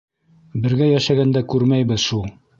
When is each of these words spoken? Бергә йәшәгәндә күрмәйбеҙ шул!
Бергә 0.63 0.87
йәшәгәндә 0.93 1.45
күрмәйбеҙ 1.55 2.05
шул! 2.09 2.27